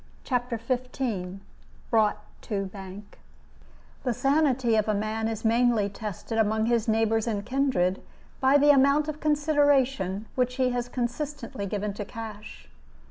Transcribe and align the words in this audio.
CHAPTER 0.23 0.57
XV 0.57 1.39
BROUGHT 1.91 2.17
TO 2.41 2.65
BANK 2.65 3.19
The 4.03 4.15
sanity 4.15 4.75
of 4.75 4.87
a 4.89 4.95
man 4.95 5.27
is 5.27 5.45
mainly 5.45 5.89
tested 5.89 6.39
among 6.39 6.65
his 6.65 6.87
neighbors 6.87 7.27
and 7.27 7.45
kindred 7.45 8.01
by 8.39 8.57
the 8.57 8.71
amount 8.71 9.07
of 9.09 9.19
consideration 9.19 10.25
which 10.33 10.55
he 10.55 10.71
has 10.71 10.89
consistently 10.89 11.67
given 11.67 11.93
to 11.93 12.03
cash. 12.03 12.67